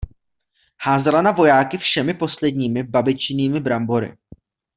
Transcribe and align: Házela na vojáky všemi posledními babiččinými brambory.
Házela 0.81 1.21
na 1.21 1.31
vojáky 1.33 1.77
všemi 1.77 2.13
posledními 2.13 2.83
babiččinými 2.83 3.59
brambory. 3.59 4.17